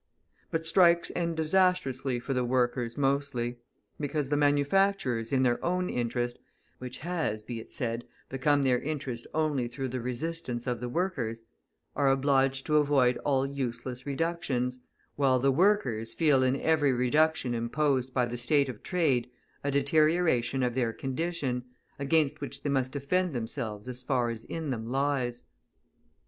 But 0.49 0.65
strikes 0.65 1.11
end 1.15 1.37
disastrously 1.37 2.19
for 2.19 2.33
the 2.33 2.43
workers 2.43 2.97
mostly, 2.97 3.59
because 3.99 4.29
the 4.29 4.35
manufacturers, 4.35 5.31
in 5.31 5.43
their 5.43 5.63
own 5.63 5.91
interest 5.91 6.39
(which 6.79 6.97
has, 6.97 7.43
be 7.43 7.59
it 7.59 7.71
said, 7.71 8.05
become 8.27 8.63
their 8.63 8.79
interest 8.81 9.27
only 9.31 9.67
through 9.67 9.89
the 9.89 10.01
resistance 10.01 10.65
of 10.65 10.79
the 10.79 10.89
workers), 10.89 11.43
are 11.95 12.09
obliged 12.09 12.65
to 12.65 12.77
avoid 12.77 13.17
all 13.17 13.45
useless 13.45 14.07
reductions, 14.07 14.79
while 15.17 15.37
the 15.37 15.51
workers 15.51 16.15
feel 16.15 16.41
in 16.41 16.59
every 16.59 16.91
reduction 16.91 17.53
imposed 17.53 18.11
by 18.11 18.25
the 18.25 18.37
state 18.39 18.69
of 18.69 18.81
trade 18.81 19.29
a 19.63 19.69
deterioration 19.69 20.63
of 20.63 20.73
their 20.73 20.91
condition, 20.93 21.63
against 21.99 22.41
which 22.41 22.63
they 22.63 22.71
must 22.71 22.91
defend 22.91 23.33
themselves 23.33 23.87
as 23.87 24.01
far 24.01 24.31
as 24.31 24.45
in 24.45 24.71
them 24.71 24.87
lies. 24.87 25.43